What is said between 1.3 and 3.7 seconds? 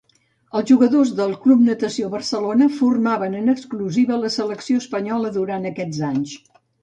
Club Natació Barcelona formaven en